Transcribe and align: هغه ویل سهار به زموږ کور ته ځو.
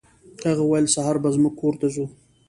هغه 0.47 0.63
ویل 0.65 0.85
سهار 0.95 1.15
به 1.23 1.29
زموږ 1.35 1.53
کور 1.61 1.73
ته 1.81 1.87
ځو. 1.93 2.05